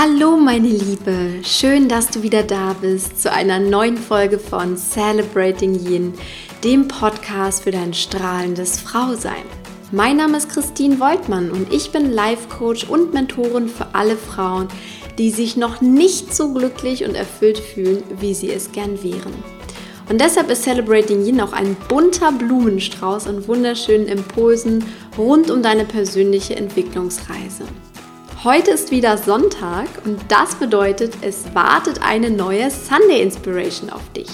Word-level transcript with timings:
Hallo 0.00 0.36
meine 0.36 0.68
Liebe, 0.68 1.42
schön, 1.42 1.88
dass 1.88 2.08
du 2.08 2.22
wieder 2.22 2.44
da 2.44 2.76
bist 2.80 3.20
zu 3.20 3.32
einer 3.32 3.58
neuen 3.58 3.96
Folge 3.96 4.38
von 4.38 4.76
Celebrating 4.76 5.74
Yin, 5.74 6.14
dem 6.62 6.86
Podcast 6.86 7.64
für 7.64 7.72
dein 7.72 7.92
strahlendes 7.92 8.78
Frausein. 8.78 9.42
Mein 9.90 10.18
Name 10.18 10.36
ist 10.36 10.50
Christine 10.50 11.00
Woltmann 11.00 11.50
und 11.50 11.72
ich 11.74 11.90
bin 11.90 12.12
Life 12.12 12.46
Coach 12.48 12.84
und 12.84 13.12
Mentorin 13.12 13.66
für 13.66 13.92
alle 13.92 14.16
Frauen, 14.16 14.68
die 15.18 15.30
sich 15.30 15.56
noch 15.56 15.80
nicht 15.80 16.32
so 16.32 16.54
glücklich 16.54 17.02
und 17.04 17.16
erfüllt 17.16 17.58
fühlen, 17.58 18.04
wie 18.20 18.34
sie 18.34 18.52
es 18.52 18.70
gern 18.70 19.02
wären. 19.02 19.34
Und 20.08 20.20
deshalb 20.20 20.48
ist 20.48 20.62
Celebrating 20.62 21.26
Yin 21.26 21.40
auch 21.40 21.52
ein 21.52 21.76
bunter 21.88 22.30
Blumenstrauß 22.30 23.26
an 23.26 23.48
wunderschönen 23.48 24.06
Impulsen 24.06 24.84
rund 25.18 25.50
um 25.50 25.60
deine 25.60 25.84
persönliche 25.84 26.54
Entwicklungsreise. 26.54 27.64
Heute 28.44 28.70
ist 28.70 28.92
wieder 28.92 29.18
Sonntag 29.18 29.88
und 30.04 30.20
das 30.28 30.54
bedeutet, 30.54 31.12
es 31.22 31.52
wartet 31.56 32.02
eine 32.02 32.30
neue 32.30 32.70
Sunday 32.70 33.20
Inspiration 33.20 33.90
auf 33.90 34.12
dich. 34.12 34.28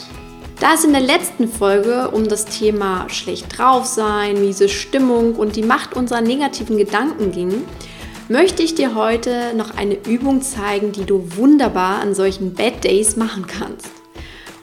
Da 0.61 0.75
es 0.75 0.85
in 0.85 0.93
der 0.93 1.01
letzten 1.01 1.49
Folge 1.49 2.11
um 2.11 2.29
das 2.29 2.45
Thema 2.45 3.09
schlecht 3.09 3.57
drauf 3.57 3.87
sein, 3.87 4.43
miese 4.43 4.69
Stimmung 4.69 5.37
und 5.37 5.57
die 5.57 5.63
Macht 5.63 5.97
unserer 5.97 6.21
negativen 6.21 6.77
Gedanken 6.77 7.33
ging, 7.33 7.65
möchte 8.29 8.63
ich 8.63 8.75
dir 8.75 8.95
heute 8.95 9.55
noch 9.57 9.75
eine 9.75 9.97
Übung 10.07 10.43
zeigen, 10.43 10.93
die 10.93 11.07
du 11.07 11.37
wunderbar 11.37 12.03
an 12.03 12.15
solchen 12.15 12.53
Bad 12.53 12.85
Days 12.85 13.17
machen 13.17 13.47
kannst. 13.47 13.89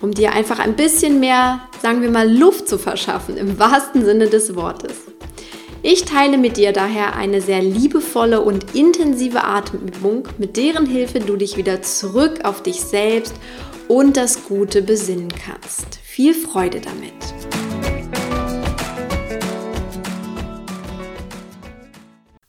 Um 0.01 0.11
dir 0.11 0.33
einfach 0.33 0.59
ein 0.59 0.75
bisschen 0.75 1.19
mehr, 1.19 1.61
sagen 1.81 2.03
wir 2.03 2.11
mal, 2.11 2.31
Luft 2.31 2.69
zu 2.69 2.77
verschaffen, 2.77 3.37
im 3.37 3.57
wahrsten 3.57 4.05
Sinne 4.05 4.27
des 4.27 4.55
Wortes. 4.55 5.10
Ich 5.83 6.05
teile 6.05 6.37
mit 6.37 6.57
dir 6.57 6.73
daher 6.73 7.15
eine 7.15 7.41
sehr 7.41 7.63
liebevolle 7.63 8.41
und 8.41 8.75
intensive 8.75 9.43
Atemübung, 9.43 10.27
mit 10.37 10.55
deren 10.55 10.85
Hilfe 10.85 11.19
du 11.19 11.35
dich 11.35 11.57
wieder 11.57 11.81
zurück 11.81 12.41
auf 12.43 12.61
dich 12.61 12.81
selbst 12.81 13.33
und 13.87 14.15
das 14.15 14.43
Gute 14.43 14.83
besinnen 14.83 15.29
kannst. 15.29 15.95
Viel 16.03 16.35
Freude 16.35 16.81
damit! 16.81 17.13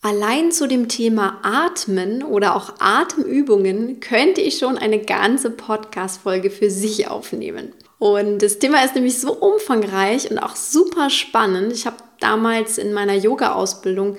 Allein 0.03 0.53
zu 0.53 0.69
dem 0.69 0.89
Thema 0.89 1.39
Atmen 1.43 2.23
oder 2.23 2.55
auch 2.55 2.75
Atemübungen 2.81 4.01
könnte 4.01 4.43
ich 4.43 4.59
schon 4.59 4.77
eine 4.77 4.99
ganze 4.99 5.49
Podcast-Folge 5.49 6.51
für 6.51 6.69
sich 6.69 7.09
aufnehmen. 7.09 7.73
Und 7.99 8.43
das 8.43 8.59
Thema 8.59 8.85
ist 8.85 8.97
nämlich 8.97 9.21
so 9.21 9.33
umfangreich 9.33 10.31
und 10.31 10.39
auch 10.39 10.57
super 10.57 11.09
spannend. 11.09 11.73
Ich 11.73 11.87
habe 11.87 11.97
damals 12.23 12.79
in 12.79 12.93
meiner 12.93 13.15
Yoga-Ausbildung 13.15 14.17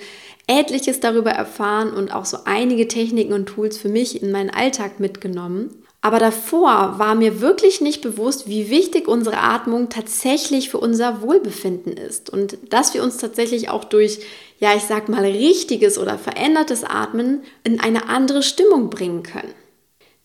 etliches 0.47 0.99
darüber 0.99 1.31
erfahren 1.31 1.93
und 1.93 2.13
auch 2.13 2.25
so 2.25 2.37
einige 2.45 2.87
Techniken 2.87 3.33
und 3.33 3.45
Tools 3.45 3.77
für 3.77 3.89
mich 3.89 4.21
in 4.21 4.31
meinen 4.31 4.49
Alltag 4.49 4.99
mitgenommen. 4.99 5.83
Aber 6.01 6.19
davor 6.19 6.99
war 6.99 7.15
mir 7.15 7.39
wirklich 7.39 7.79
nicht 7.79 8.01
bewusst, 8.01 8.49
wie 8.49 8.69
wichtig 8.69 9.07
unsere 9.07 9.37
Atmung 9.37 9.87
tatsächlich 9.87 10.69
für 10.69 10.79
unser 10.79 11.21
Wohlbefinden 11.21 11.93
ist 11.93 12.29
und 12.29 12.57
dass 12.69 12.93
wir 12.93 13.01
uns 13.03 13.17
tatsächlich 13.17 13.69
auch 13.69 13.85
durch, 13.85 14.19
ja, 14.59 14.75
ich 14.75 14.83
sag 14.83 15.07
mal, 15.07 15.23
richtiges 15.23 15.97
oder 15.97 16.17
verändertes 16.17 16.83
Atmen 16.83 17.43
in 17.63 17.79
eine 17.79 18.09
andere 18.09 18.43
Stimmung 18.43 18.89
bringen 18.89 19.23
können. 19.23 19.53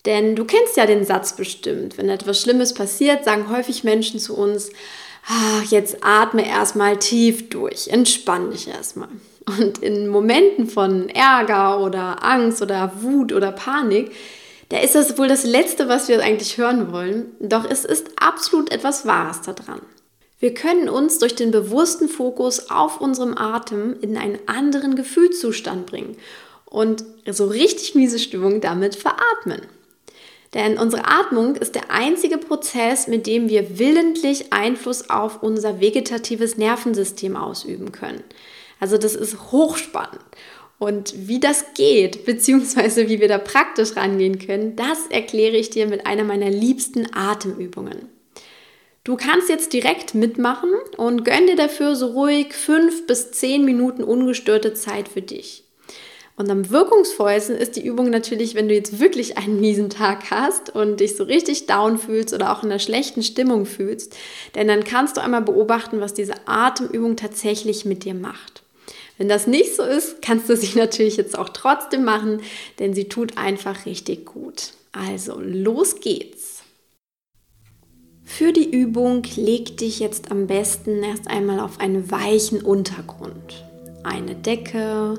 Denn 0.05 0.35
du 0.35 0.43
kennst 0.43 0.75
ja 0.75 0.85
den 0.85 1.05
Satz 1.05 1.37
bestimmt, 1.37 1.97
wenn 1.97 2.09
etwas 2.09 2.41
Schlimmes 2.41 2.73
passiert, 2.73 3.23
sagen 3.23 3.49
häufig 3.49 3.85
Menschen 3.85 4.19
zu 4.19 4.35
uns, 4.35 4.71
jetzt 5.69 5.97
atme 6.01 6.47
erstmal 6.47 6.97
tief 6.97 7.49
durch, 7.49 7.87
entspann 7.87 8.51
dich 8.51 8.67
erstmal. 8.67 9.09
Und 9.45 9.79
in 9.79 10.07
Momenten 10.07 10.67
von 10.67 11.09
Ärger 11.09 11.79
oder 11.79 12.23
Angst 12.23 12.61
oder 12.61 12.91
Wut 13.01 13.33
oder 13.33 13.51
Panik, 13.51 14.11
da 14.69 14.77
ist 14.79 14.93
das 14.93 15.17
wohl 15.17 15.27
das 15.27 15.43
Letzte, 15.43 15.89
was 15.89 16.07
wir 16.07 16.21
eigentlich 16.21 16.57
hören 16.57 16.91
wollen. 16.91 17.31
Doch 17.39 17.65
es 17.69 17.85
ist 17.85 18.11
absolut 18.19 18.71
etwas 18.71 19.05
Wahres 19.05 19.41
daran. 19.41 19.81
Wir 20.39 20.53
können 20.53 20.87
uns 20.87 21.17
durch 21.17 21.35
den 21.35 21.51
bewussten 21.51 22.07
Fokus 22.07 22.69
auf 22.69 23.01
unserem 23.01 23.37
Atem 23.37 23.97
in 23.99 24.15
einen 24.15 24.39
anderen 24.45 24.95
Gefühlszustand 24.95 25.87
bringen 25.87 26.15
und 26.65 27.03
so 27.29 27.47
richtig 27.47 27.95
miese 27.95 28.19
Stimmung 28.19 28.61
damit 28.61 28.95
veratmen. 28.95 29.61
Denn 30.53 30.79
unsere 30.79 31.05
Atmung 31.05 31.55
ist 31.55 31.75
der 31.75 31.91
einzige 31.91 32.37
Prozess, 32.37 33.07
mit 33.07 33.27
dem 33.27 33.49
wir 33.49 33.77
willentlich 33.77 34.51
Einfluss 34.51 35.09
auf 35.09 35.43
unser 35.43 35.79
vegetatives 35.79 36.57
Nervensystem 36.57 37.35
ausüben 37.35 37.91
können. 37.91 38.23
Also 38.79 38.97
das 38.97 39.15
ist 39.15 39.51
hochspannend. 39.51 40.21
Und 40.79 41.27
wie 41.27 41.39
das 41.39 41.73
geht, 41.75 42.25
beziehungsweise 42.25 43.09
wie 43.09 43.19
wir 43.19 43.27
da 43.27 43.37
praktisch 43.37 43.95
rangehen 43.95 44.39
können, 44.39 44.75
das 44.75 45.07
erkläre 45.07 45.57
ich 45.57 45.69
dir 45.69 45.87
mit 45.87 46.07
einer 46.07 46.23
meiner 46.23 46.49
liebsten 46.49 47.07
Atemübungen. 47.13 48.09
Du 49.03 49.15
kannst 49.15 49.49
jetzt 49.49 49.73
direkt 49.73 50.13
mitmachen 50.13 50.71
und 50.97 51.25
gönn 51.25 51.47
dir 51.47 51.55
dafür 51.55 51.95
so 51.95 52.07
ruhig 52.07 52.53
fünf 52.53 53.07
bis 53.07 53.31
zehn 53.31 53.65
Minuten 53.65 54.03
ungestörte 54.03 54.73
Zeit 54.73 55.07
für 55.07 55.21
dich. 55.21 55.63
Und 56.39 56.49
am 56.49 56.69
wirkungsvollsten 56.69 57.57
ist 57.57 57.75
die 57.75 57.85
Übung 57.85 58.09
natürlich, 58.09 58.55
wenn 58.55 58.69
du 58.69 58.73
jetzt 58.73 59.01
wirklich 59.01 59.37
einen 59.37 59.59
miesen 59.59 59.89
Tag 59.89 60.31
hast 60.31 60.73
und 60.73 61.01
dich 61.01 61.17
so 61.17 61.25
richtig 61.25 61.65
down 61.65 61.97
fühlst 61.97 62.33
oder 62.33 62.53
auch 62.53 62.63
in 62.63 62.69
einer 62.69 62.79
schlechten 62.79 63.23
Stimmung 63.23 63.65
fühlst. 63.65 64.15
Denn 64.55 64.69
dann 64.69 64.85
kannst 64.85 65.17
du 65.17 65.21
einmal 65.21 65.41
beobachten, 65.41 65.99
was 65.99 66.13
diese 66.13 66.47
Atemübung 66.47 67.17
tatsächlich 67.17 67.83
mit 67.83 68.05
dir 68.05 68.13
macht. 68.13 68.63
Wenn 69.17 69.27
das 69.27 69.47
nicht 69.47 69.75
so 69.75 69.83
ist, 69.83 70.21
kannst 70.21 70.47
du 70.47 70.55
sie 70.55 70.77
natürlich 70.79 71.17
jetzt 71.17 71.37
auch 71.37 71.49
trotzdem 71.49 72.05
machen, 72.05 72.39
denn 72.79 72.93
sie 72.93 73.09
tut 73.09 73.37
einfach 73.37 73.85
richtig 73.85 74.25
gut. 74.25 74.71
Also, 74.93 75.41
los 75.41 75.99
geht's. 75.99 76.63
Für 78.23 78.53
die 78.53 78.71
Übung 78.71 79.23
leg 79.35 79.75
dich 79.75 79.99
jetzt 79.99 80.31
am 80.31 80.47
besten 80.47 81.03
erst 81.03 81.27
einmal 81.27 81.59
auf 81.59 81.81
einen 81.81 82.09
weichen 82.09 82.61
Untergrund. 82.61 83.65
Eine 84.05 84.35
Decke, 84.35 85.15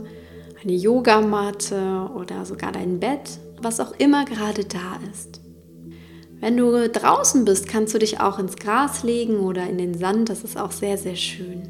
eine 0.62 0.74
Yogamatte 0.74 2.10
oder 2.14 2.44
sogar 2.44 2.72
dein 2.72 3.00
Bett, 3.00 3.38
was 3.60 3.80
auch 3.80 3.92
immer 3.98 4.24
gerade 4.24 4.64
da 4.64 4.98
ist. 5.10 5.40
Wenn 6.40 6.56
du 6.56 6.88
draußen 6.88 7.44
bist, 7.44 7.68
kannst 7.68 7.94
du 7.94 7.98
dich 7.98 8.20
auch 8.20 8.38
ins 8.38 8.56
Gras 8.56 9.02
legen 9.02 9.40
oder 9.40 9.68
in 9.68 9.78
den 9.78 9.94
Sand, 9.94 10.28
das 10.28 10.42
ist 10.42 10.58
auch 10.58 10.72
sehr, 10.72 10.96
sehr 10.96 11.16
schön. 11.16 11.68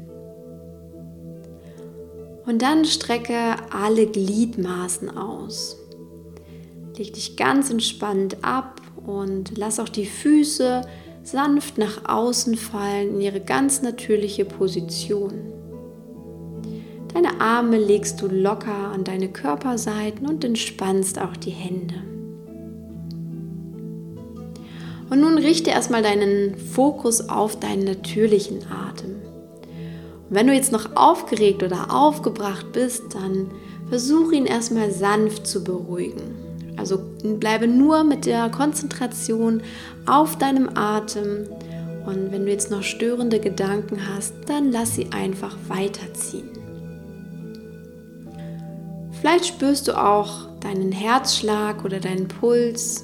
Und 2.45 2.61
dann 2.61 2.85
strecke 2.85 3.55
alle 3.69 4.07
Gliedmaßen 4.07 5.15
aus. 5.15 5.77
Leg 6.97 7.13
dich 7.13 7.35
ganz 7.35 7.69
entspannt 7.69 8.37
ab 8.43 8.81
und 9.05 9.57
lass 9.57 9.79
auch 9.79 9.89
die 9.89 10.05
Füße 10.05 10.81
sanft 11.23 11.77
nach 11.77 12.09
außen 12.09 12.55
fallen 12.55 13.15
in 13.15 13.21
ihre 13.21 13.41
ganz 13.41 13.81
natürliche 13.81 14.45
Position. 14.45 15.60
Deine 17.13 17.41
Arme 17.41 17.77
legst 17.77 18.21
du 18.21 18.27
locker 18.27 18.91
an 18.93 19.03
deine 19.03 19.27
Körperseiten 19.27 20.27
und 20.27 20.43
entspannst 20.45 21.19
auch 21.19 21.35
die 21.35 21.51
Hände. 21.51 21.95
Und 25.09 25.19
nun 25.19 25.37
richte 25.37 25.71
erstmal 25.71 26.03
deinen 26.03 26.55
Fokus 26.55 27.27
auf 27.27 27.59
deinen 27.59 27.83
natürlichen 27.83 28.59
Atem. 28.71 29.15
Und 30.29 30.35
wenn 30.35 30.47
du 30.47 30.53
jetzt 30.53 30.71
noch 30.71 30.95
aufgeregt 30.95 31.63
oder 31.63 31.93
aufgebracht 31.93 32.71
bist, 32.71 33.13
dann 33.13 33.51
versuche 33.89 34.35
ihn 34.35 34.45
erstmal 34.45 34.89
sanft 34.89 35.45
zu 35.45 35.65
beruhigen. 35.65 36.35
Also 36.77 36.97
bleibe 37.23 37.67
nur 37.67 38.05
mit 38.05 38.25
der 38.25 38.49
Konzentration 38.49 39.61
auf 40.05 40.37
deinem 40.37 40.69
Atem 40.75 41.49
und 42.05 42.31
wenn 42.31 42.45
du 42.45 42.51
jetzt 42.51 42.71
noch 42.71 42.81
störende 42.81 43.39
Gedanken 43.39 43.99
hast, 44.15 44.33
dann 44.47 44.71
lass 44.71 44.95
sie 44.95 45.11
einfach 45.11 45.57
weiterziehen. 45.67 46.60
Vielleicht 49.21 49.45
spürst 49.45 49.87
du 49.87 49.95
auch 49.95 50.47
deinen 50.61 50.91
Herzschlag 50.91 51.85
oder 51.85 51.99
deinen 51.99 52.27
Puls. 52.27 53.03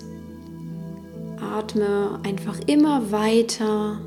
Atme 1.39 2.19
einfach 2.23 2.57
immer 2.65 3.11
weiter 3.11 3.99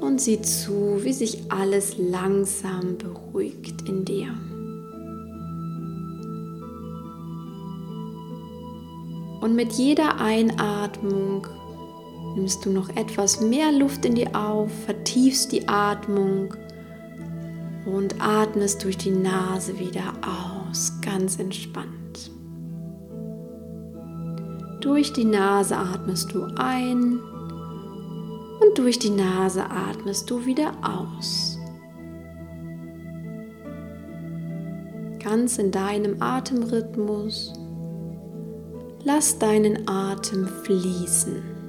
und 0.00 0.20
sieh 0.20 0.40
zu, 0.40 1.00
wie 1.02 1.12
sich 1.12 1.50
alles 1.50 1.96
langsam 1.98 2.96
beruhigt 2.96 3.88
in 3.88 4.04
dir. 4.04 4.28
Und 9.40 9.56
mit 9.56 9.72
jeder 9.72 10.20
Einatmung 10.20 11.44
nimmst 12.36 12.64
du 12.64 12.70
noch 12.70 12.88
etwas 12.90 13.40
mehr 13.40 13.72
Luft 13.72 14.04
in 14.04 14.14
dir 14.14 14.36
auf, 14.36 14.70
vertiefst 14.84 15.50
die 15.50 15.66
Atmung 15.66 16.54
und 17.86 18.20
atmest 18.20 18.84
durch 18.84 18.96
die 18.96 19.10
Nase 19.10 19.78
wieder 19.78 20.12
aus, 20.22 20.92
ganz 21.00 21.38
entspannt. 21.38 22.30
Durch 24.80 25.12
die 25.12 25.24
Nase 25.24 25.76
atmest 25.76 26.32
du 26.32 26.44
ein 26.56 27.18
und 28.60 28.78
durch 28.78 28.98
die 28.98 29.10
Nase 29.10 29.64
atmest 29.64 30.30
du 30.30 30.46
wieder 30.46 30.72
aus. 30.82 31.58
Ganz 35.18 35.58
in 35.58 35.70
deinem 35.70 36.20
Atemrhythmus 36.20 37.52
Lass 39.02 39.38
deinen 39.38 39.88
Atem 39.88 40.46
fließen. 40.46 41.59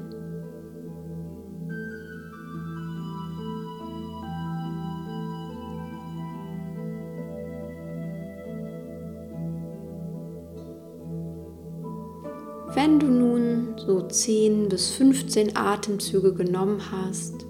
Wenn 12.92 13.00
du 13.00 13.08
nun 13.08 13.76
so 13.78 14.02
10 14.02 14.68
bis 14.68 14.90
15 14.92 15.56
Atemzüge 15.56 16.34
genommen 16.34 16.82
hast 16.92 17.46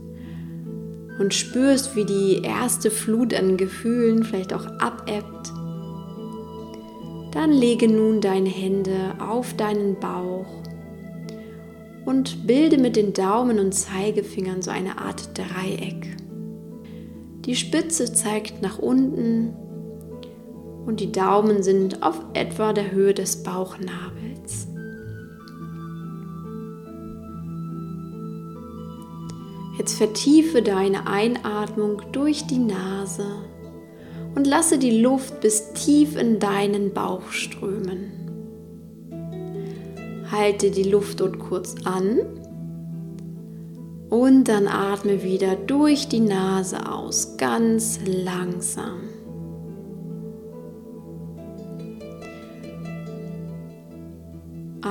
und 1.17 1.33
spürst, 1.33 1.95
wie 1.95 2.05
die 2.05 2.43
erste 2.43 2.91
Flut 2.91 3.33
an 3.33 3.57
Gefühlen 3.57 4.23
vielleicht 4.23 4.53
auch 4.53 4.67
abebbt, 4.77 5.51
dann 7.31 7.51
lege 7.51 7.87
nun 7.87 8.21
deine 8.21 8.49
Hände 8.49 9.15
auf 9.17 9.55
deinen 9.55 9.99
Bauch 9.99 10.45
und 12.05 12.45
bilde 12.45 12.77
mit 12.77 12.95
den 12.95 13.13
Daumen 13.13 13.57
und 13.57 13.71
Zeigefingern 13.71 14.61
so 14.61 14.69
eine 14.69 14.99
Art 14.99 15.35
Dreieck. 15.35 16.17
Die 17.45 17.55
Spitze 17.55 18.13
zeigt 18.13 18.61
nach 18.61 18.77
unten 18.77 19.55
und 20.85 20.99
die 20.99 21.11
Daumen 21.11 21.63
sind 21.63 22.03
auf 22.03 22.21
etwa 22.35 22.73
der 22.73 22.91
Höhe 22.91 23.15
des 23.15 23.41
Bauchnabels. 23.41 24.30
Jetzt 29.77 29.97
vertiefe 29.97 30.61
deine 30.61 31.07
Einatmung 31.07 32.01
durch 32.11 32.45
die 32.45 32.59
Nase 32.59 33.25
und 34.35 34.45
lasse 34.47 34.77
die 34.77 35.01
Luft 35.01 35.41
bis 35.41 35.73
tief 35.73 36.15
in 36.17 36.39
deinen 36.39 36.93
Bauch 36.93 37.31
strömen. 37.31 38.11
Halte 40.29 40.71
die 40.71 40.83
Luft 40.83 41.19
dort 41.19 41.39
kurz 41.39 41.75
an 41.83 42.19
und 44.09 44.45
dann 44.45 44.67
atme 44.67 45.23
wieder 45.23 45.55
durch 45.55 46.09
die 46.09 46.19
Nase 46.19 46.91
aus, 46.91 47.37
ganz 47.37 47.99
langsam. 48.05 49.10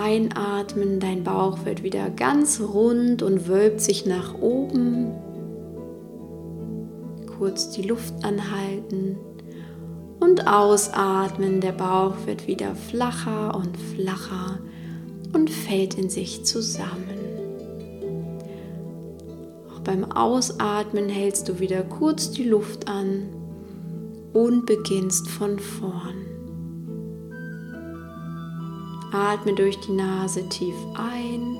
Einatmen, 0.00 0.98
dein 0.98 1.24
Bauch 1.24 1.66
wird 1.66 1.82
wieder 1.82 2.08
ganz 2.08 2.58
rund 2.60 3.22
und 3.22 3.48
wölbt 3.48 3.82
sich 3.82 4.06
nach 4.06 4.34
oben. 4.40 5.12
Kurz 7.38 7.70
die 7.70 7.82
Luft 7.82 8.24
anhalten 8.24 9.18
und 10.18 10.46
ausatmen. 10.46 11.60
Der 11.60 11.72
Bauch 11.72 12.14
wird 12.24 12.46
wieder 12.46 12.74
flacher 12.74 13.54
und 13.54 13.76
flacher 13.76 14.58
und 15.34 15.50
fällt 15.50 15.94
in 15.98 16.08
sich 16.08 16.44
zusammen. 16.46 17.18
Auch 19.70 19.80
beim 19.80 20.10
Ausatmen 20.10 21.10
hältst 21.10 21.46
du 21.48 21.60
wieder 21.60 21.82
kurz 21.82 22.30
die 22.30 22.44
Luft 22.44 22.88
an 22.88 23.28
und 24.32 24.64
beginnst 24.64 25.28
von 25.28 25.58
vorn. 25.58 26.29
Atme 29.12 29.54
durch 29.54 29.78
die 29.80 29.92
Nase 29.92 30.48
tief 30.48 30.74
ein. 30.94 31.58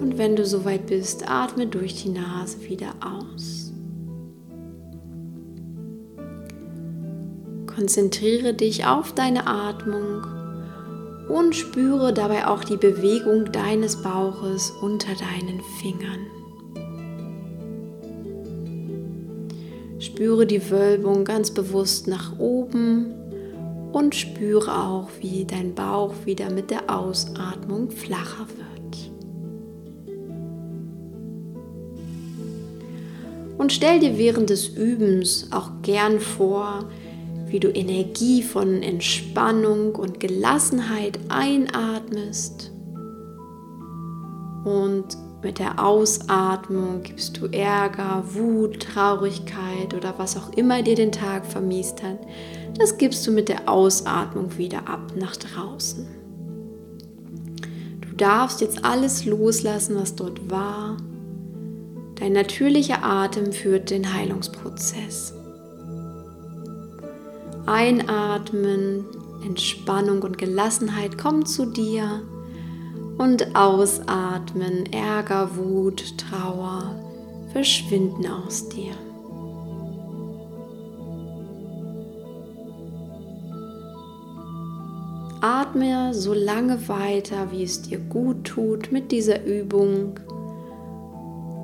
Und 0.00 0.18
wenn 0.18 0.36
du 0.36 0.44
soweit 0.44 0.86
bist, 0.86 1.28
atme 1.28 1.66
durch 1.66 2.02
die 2.02 2.10
Nase 2.10 2.62
wieder 2.68 2.94
aus. 3.00 3.72
Konzentriere 7.66 8.54
dich 8.54 8.86
auf 8.86 9.12
deine 9.12 9.46
Atmung 9.46 10.26
und 11.28 11.56
spüre 11.56 12.12
dabei 12.12 12.46
auch 12.46 12.62
die 12.62 12.76
Bewegung 12.76 13.50
deines 13.50 14.02
Bauches 14.02 14.70
unter 14.82 15.12
deinen 15.14 15.60
Fingern. 15.80 16.26
Spüre 19.98 20.46
die 20.46 20.70
Wölbung 20.70 21.24
ganz 21.24 21.50
bewusst 21.50 22.06
nach 22.06 22.38
oben 22.38 23.23
und 23.94 24.16
spüre 24.16 24.76
auch, 24.76 25.08
wie 25.20 25.44
dein 25.44 25.72
Bauch 25.72 26.12
wieder 26.24 26.50
mit 26.50 26.72
der 26.72 26.90
Ausatmung 26.90 27.92
flacher 27.92 28.48
wird. 28.48 29.12
Und 33.56 33.72
stell 33.72 34.00
dir 34.00 34.18
während 34.18 34.50
des 34.50 34.66
Übens 34.66 35.46
auch 35.52 35.70
gern 35.82 36.18
vor, 36.18 36.86
wie 37.46 37.60
du 37.60 37.68
Energie 37.68 38.42
von 38.42 38.82
Entspannung 38.82 39.94
und 39.94 40.18
Gelassenheit 40.18 41.20
einatmest 41.28 42.72
und 44.64 45.16
mit 45.44 45.58
der 45.58 45.84
Ausatmung 45.84 47.02
gibst 47.02 47.36
du 47.36 47.46
Ärger, 47.46 48.24
Wut, 48.32 48.80
Traurigkeit 48.80 49.94
oder 49.94 50.14
was 50.16 50.36
auch 50.36 50.52
immer 50.54 50.82
dir 50.82 50.96
den 50.96 51.12
Tag 51.12 51.44
vermiest 51.46 52.02
hat. 52.02 52.18
Das 52.78 52.96
gibst 52.96 53.26
du 53.26 53.30
mit 53.30 53.48
der 53.48 53.68
Ausatmung 53.68 54.56
wieder 54.56 54.88
ab 54.88 55.12
nach 55.14 55.36
draußen. 55.36 56.06
Du 58.00 58.16
darfst 58.16 58.60
jetzt 58.60 58.84
alles 58.84 59.26
loslassen, 59.26 59.96
was 59.96 60.16
dort 60.16 60.50
war. 60.50 60.96
Dein 62.16 62.32
natürlicher 62.32 63.04
Atem 63.04 63.52
führt 63.52 63.90
den 63.90 64.14
Heilungsprozess. 64.14 65.34
Einatmen, 67.66 69.04
Entspannung 69.44 70.22
und 70.22 70.38
Gelassenheit 70.38 71.18
kommen 71.18 71.44
zu 71.44 71.66
dir 71.66 72.22
und 73.18 73.54
ausatmen, 73.54 74.92
Ärger, 74.92 75.56
Wut, 75.56 76.18
Trauer 76.18 76.94
verschwinden 77.52 78.26
aus 78.26 78.68
dir. 78.68 78.92
Atme 85.40 86.14
so 86.14 86.32
lange 86.32 86.88
weiter, 86.88 87.52
wie 87.52 87.64
es 87.64 87.82
dir 87.82 87.98
gut 87.98 88.44
tut 88.44 88.90
mit 88.90 89.12
dieser 89.12 89.44
Übung 89.44 90.18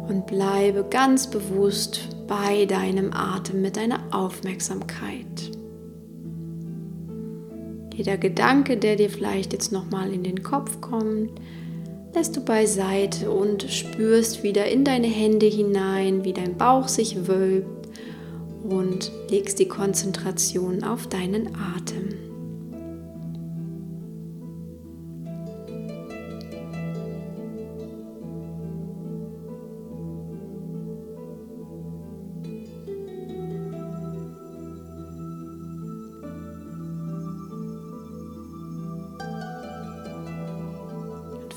und 0.07 0.27
bleibe 0.27 0.85
ganz 0.91 1.31
bewusst 1.31 2.09
bei 2.27 2.67
deinem 2.67 3.13
Atem 3.13 3.63
mit 3.63 3.77
deiner 3.77 4.01
Aufmerksamkeit. 4.11 5.50
Jeder 8.01 8.17
Gedanke, 8.17 8.79
der 8.79 8.97
dir 8.97 9.11
vielleicht 9.11 9.53
jetzt 9.53 9.73
nochmal 9.73 10.11
in 10.11 10.23
den 10.23 10.43
Kopf 10.43 10.81
kommt, 10.81 11.33
lässt 12.15 12.35
du 12.35 12.41
beiseite 12.41 13.31
und 13.31 13.65
spürst 13.65 14.43
wieder 14.43 14.65
in 14.65 14.87
deine 14.87 15.07
Hände 15.07 15.45
hinein, 15.45 16.25
wie 16.25 16.33
dein 16.33 16.57
Bauch 16.57 16.89
sich 16.89 17.29
wölbt 17.29 17.91
und 18.63 19.13
legst 19.29 19.59
die 19.59 19.69
Konzentration 19.69 20.83
auf 20.83 21.09
deinen 21.09 21.49
Atem. 21.49 22.30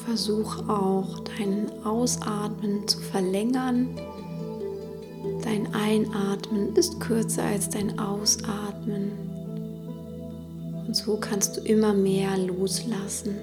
Versuch 0.06 0.68
auch 0.68 1.20
deinen 1.20 1.72
Ausatmen 1.86 2.88
zu 2.88 3.00
verlängern. 3.00 3.88
Dein 5.44 5.74
Einatmen 5.74 6.76
ist 6.76 7.00
kürzer 7.00 7.44
als 7.44 7.70
dein 7.70 7.98
Ausatmen. 8.00 9.12
Und 10.86 10.96
so 10.96 11.18
kannst 11.18 11.58
du 11.58 11.62
immer 11.62 11.94
mehr 11.94 12.38
loslassen. 12.38 13.36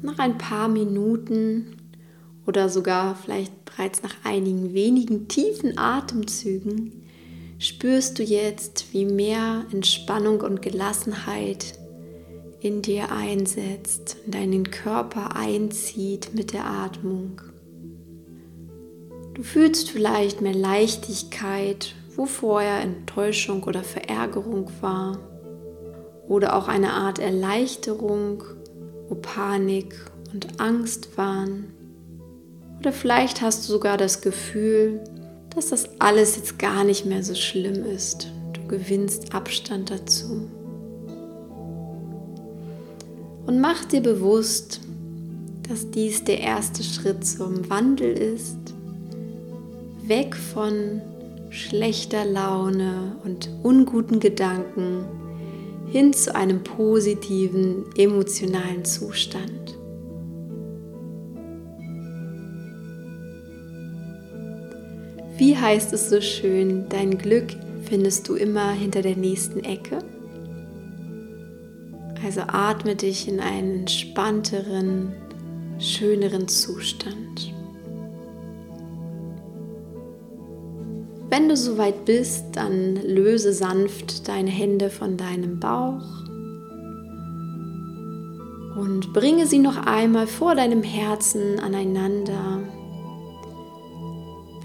Nach 0.00 0.18
ein 0.18 0.38
paar 0.38 0.68
Minuten 0.68 1.76
oder 2.46 2.70
sogar 2.70 3.14
vielleicht 3.14 3.64
bereits 3.66 4.02
nach 4.02 4.14
einigen 4.24 4.72
wenigen 4.72 5.28
tiefen 5.28 5.76
Atemzügen 5.76 7.05
spürst 7.58 8.18
du 8.18 8.22
jetzt, 8.22 8.92
wie 8.92 9.04
mehr 9.04 9.64
Entspannung 9.72 10.40
und 10.40 10.62
Gelassenheit 10.62 11.78
in 12.60 12.82
dir 12.82 13.12
einsetzt, 13.12 14.16
in 14.26 14.32
deinen 14.32 14.70
Körper 14.70 15.36
einzieht 15.36 16.34
mit 16.34 16.52
der 16.52 16.66
Atmung. 16.66 17.40
Du 19.34 19.42
fühlst 19.42 19.90
vielleicht 19.90 20.40
mehr 20.40 20.54
Leichtigkeit, 20.54 21.94
wo 22.16 22.26
vorher 22.26 22.80
Enttäuschung 22.80 23.64
oder 23.64 23.82
Verärgerung 23.82 24.70
war. 24.80 25.18
Oder 26.26 26.56
auch 26.56 26.68
eine 26.68 26.92
Art 26.92 27.18
Erleichterung, 27.18 28.42
wo 29.08 29.14
Panik 29.14 29.94
und 30.32 30.58
Angst 30.58 31.16
waren. 31.16 31.72
Oder 32.80 32.92
vielleicht 32.92 33.42
hast 33.42 33.68
du 33.68 33.72
sogar 33.72 33.96
das 33.96 34.22
Gefühl, 34.22 35.04
dass 35.56 35.70
das 35.70 35.88
alles 35.98 36.36
jetzt 36.36 36.58
gar 36.58 36.84
nicht 36.84 37.06
mehr 37.06 37.22
so 37.22 37.34
schlimm 37.34 37.84
ist. 37.84 38.28
Du 38.52 38.68
gewinnst 38.68 39.34
Abstand 39.34 39.90
dazu. 39.90 40.48
Und 43.46 43.60
mach 43.60 43.86
dir 43.86 44.02
bewusst, 44.02 44.80
dass 45.66 45.90
dies 45.90 46.24
der 46.24 46.40
erste 46.40 46.82
Schritt 46.82 47.26
zum 47.26 47.70
Wandel 47.70 48.12
ist, 48.12 48.58
weg 50.02 50.36
von 50.36 51.00
schlechter 51.48 52.26
Laune 52.26 53.16
und 53.24 53.48
unguten 53.62 54.20
Gedanken 54.20 55.06
hin 55.86 56.12
zu 56.12 56.34
einem 56.34 56.62
positiven 56.62 57.86
emotionalen 57.96 58.84
Zustand. 58.84 59.75
Wie 65.38 65.54
heißt 65.54 65.92
es 65.92 66.08
so 66.08 66.20
schön, 66.22 66.88
dein 66.88 67.18
Glück 67.18 67.48
findest 67.82 68.26
du 68.28 68.34
immer 68.34 68.72
hinter 68.72 69.02
der 69.02 69.16
nächsten 69.16 69.60
Ecke? 69.64 69.98
Also 72.24 72.40
atme 72.46 72.96
dich 72.96 73.28
in 73.28 73.40
einen 73.40 73.80
entspannteren, 73.80 75.12
schöneren 75.78 76.48
Zustand. 76.48 77.52
Wenn 81.28 81.48
du 81.50 81.56
soweit 81.56 82.06
bist, 82.06 82.44
dann 82.52 82.96
löse 82.96 83.52
sanft 83.52 84.28
deine 84.28 84.50
Hände 84.50 84.88
von 84.88 85.18
deinem 85.18 85.60
Bauch 85.60 86.24
und 88.76 89.12
bringe 89.12 89.46
sie 89.46 89.58
noch 89.58 89.86
einmal 89.86 90.26
vor 90.26 90.54
deinem 90.54 90.82
Herzen 90.82 91.58
aneinander. 91.60 92.60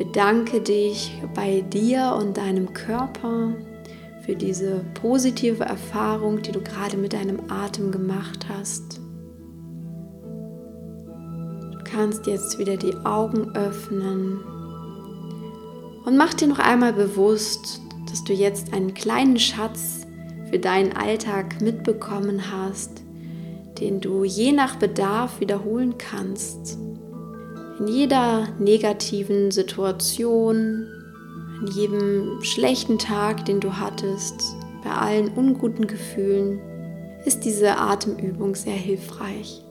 Bedanke 0.04 0.62
dich 0.62 1.22
bei 1.36 1.62
dir 1.62 2.18
und 2.20 2.36
deinem 2.36 2.74
Körper 2.74 3.54
für 4.26 4.36
diese 4.36 4.84
positive 4.96 5.64
Erfahrung, 5.64 6.42
die 6.42 6.52
du 6.52 6.60
gerade 6.60 6.98
mit 6.98 7.14
deinem 7.14 7.52
Atem 7.52 7.92
gemacht 7.92 8.48
hast. 8.50 9.00
Du 11.06 11.78
kannst 11.84 12.26
jetzt 12.26 12.58
wieder 12.58 12.78
die 12.78 12.96
Augen 13.06 13.56
öffnen 13.56 14.40
und 16.04 16.18
mach 16.18 16.34
dir 16.34 16.48
noch 16.48 16.58
einmal 16.58 16.94
bewusst, 16.94 17.80
dass 18.10 18.24
du 18.24 18.34
jetzt 18.34 18.74
einen 18.74 18.96
kleinen 18.96 19.38
Schatz 19.38 20.08
für 20.50 20.58
deinen 20.58 20.94
Alltag 20.94 21.62
mitbekommen 21.62 22.52
hast, 22.52 23.04
den 23.80 24.02
du 24.02 24.24
je 24.24 24.52
nach 24.52 24.78
Bedarf 24.78 25.40
wiederholen 25.40 26.00
kannst. 26.00 26.80
In 27.82 27.88
jeder 27.88 28.48
negativen 28.60 29.50
Situation, 29.50 30.88
an 31.60 31.66
jedem 31.74 32.44
schlechten 32.44 33.00
Tag, 33.00 33.46
den 33.46 33.60
du 33.60 33.76
hattest, 33.76 34.36
bei 34.84 34.92
allen 34.92 35.30
unguten 35.30 35.88
Gefühlen, 35.88 36.62
ist 37.26 37.44
diese 37.44 37.78
Atemübung 37.78 38.54
sehr 38.54 38.76
hilfreich. 38.76 39.64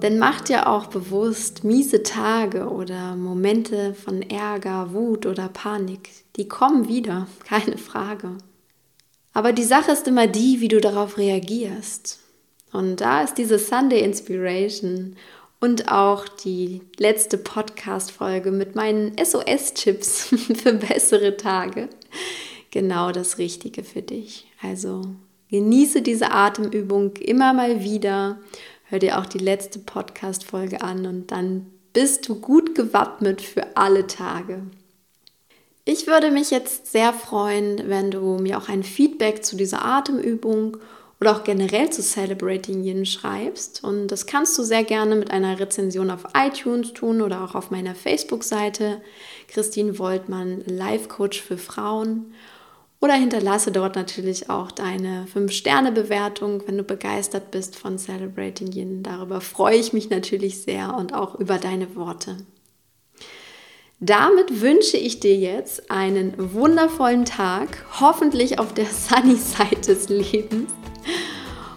Denn 0.00 0.18
mach 0.18 0.40
dir 0.40 0.66
auch 0.66 0.86
bewusst, 0.86 1.62
miese 1.62 2.02
Tage 2.02 2.70
oder 2.70 3.14
Momente 3.14 3.92
von 3.92 4.22
Ärger, 4.22 4.94
Wut 4.94 5.26
oder 5.26 5.48
Panik, 5.48 6.08
die 6.36 6.48
kommen 6.48 6.88
wieder, 6.88 7.26
keine 7.44 7.76
Frage. 7.76 8.30
Aber 9.34 9.52
die 9.52 9.64
Sache 9.64 9.92
ist 9.92 10.08
immer 10.08 10.26
die, 10.26 10.62
wie 10.62 10.68
du 10.68 10.80
darauf 10.80 11.18
reagierst. 11.18 12.23
Und 12.74 12.96
da 13.00 13.22
ist 13.22 13.34
diese 13.34 13.58
Sunday 13.58 14.00
Inspiration 14.00 15.14
und 15.60 15.92
auch 15.92 16.26
die 16.26 16.80
letzte 16.98 17.38
Podcast-Folge 17.38 18.50
mit 18.50 18.74
meinen 18.74 19.16
SOS-Tipps 19.16 20.24
für 20.62 20.72
bessere 20.72 21.36
Tage 21.36 21.88
genau 22.72 23.12
das 23.12 23.38
Richtige 23.38 23.84
für 23.84 24.02
dich. 24.02 24.50
Also 24.60 25.02
genieße 25.50 26.02
diese 26.02 26.32
Atemübung 26.32 27.12
immer 27.18 27.52
mal 27.52 27.84
wieder 27.84 28.40
hör 28.86 28.98
dir 28.98 29.20
auch 29.20 29.26
die 29.26 29.38
letzte 29.38 29.78
Podcast-Folge 29.78 30.82
an 30.82 31.06
und 31.06 31.30
dann 31.30 31.66
bist 31.92 32.28
du 32.28 32.40
gut 32.40 32.74
gewappnet 32.74 33.40
für 33.40 33.76
alle 33.76 34.08
Tage. 34.08 34.62
Ich 35.84 36.08
würde 36.08 36.32
mich 36.32 36.50
jetzt 36.50 36.90
sehr 36.90 37.12
freuen, 37.12 37.88
wenn 37.88 38.10
du 38.10 38.38
mir 38.38 38.58
auch 38.58 38.68
ein 38.68 38.82
Feedback 38.82 39.44
zu 39.44 39.54
dieser 39.54 39.84
Atemübung 39.84 40.78
oder 41.20 41.36
auch 41.36 41.44
generell 41.44 41.90
zu 41.90 42.02
Celebrating 42.02 42.82
Yin 42.84 43.06
schreibst. 43.06 43.82
Und 43.84 44.08
das 44.08 44.26
kannst 44.26 44.58
du 44.58 44.62
sehr 44.62 44.84
gerne 44.84 45.16
mit 45.16 45.30
einer 45.30 45.58
Rezension 45.58 46.10
auf 46.10 46.24
iTunes 46.36 46.92
tun 46.92 47.22
oder 47.22 47.44
auch 47.44 47.54
auf 47.54 47.70
meiner 47.70 47.94
Facebook-Seite 47.94 49.00
Christine 49.48 49.98
Woltmann, 49.98 50.62
Life 50.66 51.08
Coach 51.08 51.40
für 51.40 51.58
Frauen. 51.58 52.34
Oder 53.00 53.14
hinterlasse 53.14 53.70
dort 53.70 53.96
natürlich 53.96 54.48
auch 54.48 54.70
deine 54.70 55.26
5-Sterne-Bewertung, 55.34 56.62
wenn 56.66 56.78
du 56.78 56.84
begeistert 56.84 57.50
bist 57.50 57.76
von 57.76 57.98
Celebrating 57.98 58.72
Yin. 58.72 59.02
Darüber 59.02 59.42
freue 59.42 59.76
ich 59.76 59.92
mich 59.92 60.08
natürlich 60.08 60.62
sehr 60.62 60.94
und 60.96 61.12
auch 61.12 61.34
über 61.38 61.58
deine 61.58 61.96
Worte. 61.96 62.38
Damit 64.00 64.60
wünsche 64.60 64.96
ich 64.96 65.20
dir 65.20 65.36
jetzt 65.36 65.90
einen 65.90 66.34
wundervollen 66.54 67.24
Tag, 67.24 67.84
hoffentlich 68.00 68.58
auf 68.58 68.72
der 68.72 68.86
Sunny 68.90 69.36
Side 69.36 69.82
des 69.86 70.08
Lebens. 70.08 70.72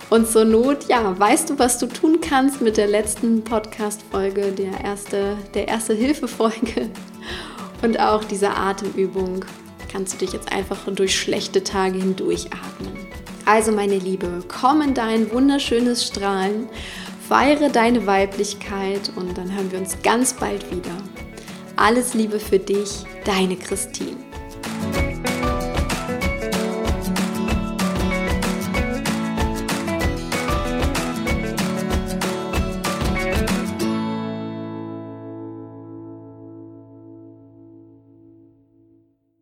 Und 0.09 0.27
zur 0.27 0.45
Not, 0.45 0.87
ja, 0.87 1.19
weißt 1.19 1.49
du, 1.49 1.59
was 1.59 1.79
du 1.79 1.87
tun 1.87 2.21
kannst 2.21 2.61
mit 2.61 2.77
der 2.77 2.87
letzten 2.87 3.43
Podcast-Folge, 3.43 4.53
der 4.53 4.79
erste, 4.81 5.35
der 5.53 5.67
erste 5.67 5.93
Hilfe-Folge 5.93 6.89
und 7.81 7.99
auch 7.99 8.23
dieser 8.23 8.55
Atemübung 8.55 9.43
kannst 9.91 10.13
du 10.13 10.17
dich 10.19 10.33
jetzt 10.33 10.51
einfach 10.51 10.77
durch 10.85 11.19
schlechte 11.19 11.63
Tage 11.63 11.99
hindurch 11.99 12.45
atmen. 12.45 13.07
Also 13.45 13.71
meine 13.71 13.97
Liebe, 13.97 14.43
komm 14.47 14.81
in 14.81 14.93
dein 14.93 15.31
wunderschönes 15.31 16.05
Strahlen, 16.05 16.69
feiere 17.27 17.69
deine 17.69 18.05
Weiblichkeit 18.05 19.11
und 19.15 19.37
dann 19.37 19.53
hören 19.53 19.71
wir 19.71 19.79
uns 19.79 19.97
ganz 20.03 20.33
bald 20.33 20.69
wieder. 20.71 20.95
Alles 21.75 22.13
Liebe 22.13 22.39
für 22.39 22.59
dich, 22.59 23.03
deine 23.25 23.55
Christine. 23.55 24.17